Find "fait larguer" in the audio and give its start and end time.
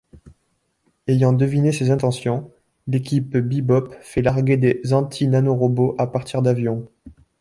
4.01-4.57